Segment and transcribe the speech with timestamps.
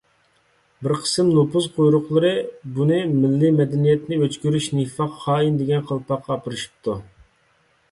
[0.85, 2.31] بىر قىسىم نوپۇز قۇيرۇقلىرى
[2.79, 6.99] بۇنى مىللىي مەدەنىيەتنى ئۆچ كۆرۈش، نىفاق، خائىن دېگەن قالپاققا ئاپىرىشىپتۇ.